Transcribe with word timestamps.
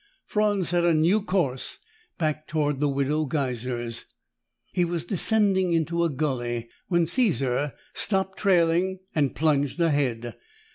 Franz 0.25 0.69
set 0.69 0.83
a 0.83 0.95
new 0.95 1.21
course, 1.21 1.77
back 2.17 2.47
toward 2.47 2.79
the 2.79 2.89
Widow 2.89 3.25
Geiser's. 3.25 4.05
He 4.73 4.83
was 4.83 5.05
descending 5.05 5.73
into 5.73 6.03
a 6.03 6.09
gulley 6.09 6.69
when 6.87 7.05
Caesar 7.05 7.73
stopped 7.93 8.39
trailing 8.39 8.97
and 9.13 9.35
plunged 9.35 9.79
ahead. 9.79 10.39